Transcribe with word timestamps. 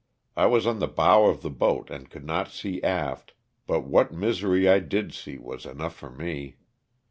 I 0.35 0.47
was 0.47 0.65
on 0.65 0.79
the 0.79 0.87
bow 0.87 1.27
of 1.27 1.43
the 1.43 1.51
boat 1.51 1.91
and 1.91 2.09
could 2.09 2.25
not 2.25 2.47
see 2.49 2.81
aft, 2.81 3.35
but 3.67 3.81
what 3.81 4.11
misery 4.11 4.67
I 4.67 4.79
did 4.79 5.13
see 5.13 5.37
was 5.37 5.63
enough 5.63 5.93
for 5.95 6.09
me. 6.09 6.57